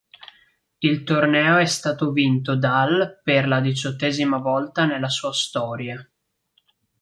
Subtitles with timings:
[0.79, 6.03] Il torneo è stato vinto dal per la diciottesima volta nella sua storia.